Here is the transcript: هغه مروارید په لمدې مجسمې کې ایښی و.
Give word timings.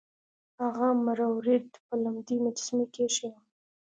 هغه 0.61 0.87
مروارید 1.05 1.67
په 1.85 1.93
لمدې 2.03 2.37
مجسمې 2.45 2.85
کې 2.93 2.99
ایښی 3.05 3.27
و. 3.33 3.35